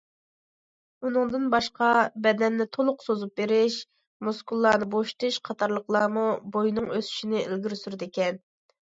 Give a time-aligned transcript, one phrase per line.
[1.07, 1.89] ئۇنىڭدىن باشقا
[2.27, 3.75] بەدەننى تولۇق سوزۇپ بېرىش،
[4.27, 6.23] مۇسكۇللارنى بوشىتىش قاتارلىقلارمۇ
[6.57, 8.41] بوينىڭ ئۆسۈشىنى ئىلگىرى سۈرىدىكەن.